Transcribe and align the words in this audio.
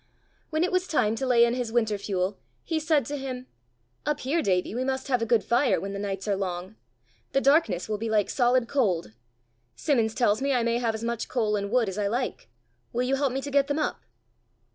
When 0.49 0.63
it 0.63 0.71
was 0.71 0.87
time 0.87 1.13
to 1.17 1.27
lay 1.27 1.45
in 1.45 1.53
his 1.53 1.71
winter 1.71 1.95
fuel, 1.99 2.39
he 2.63 2.79
said 2.79 3.05
to 3.05 3.17
him 3.19 3.45
"Up 4.03 4.21
here, 4.21 4.41
Davie, 4.41 4.73
we 4.73 4.83
must 4.83 5.09
have 5.09 5.21
a 5.21 5.27
good 5.27 5.43
fire 5.43 5.79
when 5.79 5.93
the 5.93 5.99
nights 5.99 6.27
are 6.27 6.35
long; 6.35 6.75
the 7.33 7.39
darkness 7.39 7.87
will 7.87 7.99
be 7.99 8.09
like 8.09 8.27
solid 8.27 8.67
cold. 8.67 9.11
Simmons 9.75 10.15
tells 10.15 10.41
me 10.41 10.53
I 10.53 10.63
may 10.63 10.79
have 10.79 10.95
as 10.95 11.03
much 11.03 11.29
coal 11.29 11.55
and 11.55 11.69
wood 11.69 11.87
as 11.87 11.99
I 11.99 12.07
like: 12.07 12.49
will 12.91 13.03
you 13.03 13.13
help 13.13 13.31
me 13.31 13.41
to 13.41 13.51
get 13.51 13.67
them 13.67 13.77
up?" 13.77 14.01